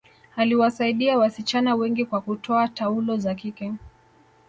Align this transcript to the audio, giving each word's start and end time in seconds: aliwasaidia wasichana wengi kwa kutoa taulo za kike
aliwasaidia 0.35 1.17
wasichana 1.17 1.75
wengi 1.75 2.05
kwa 2.05 2.21
kutoa 2.21 2.67
taulo 2.67 3.17
za 3.17 3.35
kike 3.35 3.73